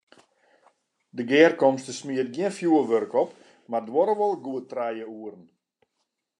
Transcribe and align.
De 1.15 1.23
gearkomste 1.29 1.93
smiet 1.99 2.29
gjin 2.35 2.55
fjoerwurk 2.57 3.11
op, 3.23 3.31
mar 3.69 3.83
duorre 3.87 4.15
wol 4.19 4.35
goed 4.45 4.65
trije 4.71 5.05
oeren. 5.17 5.43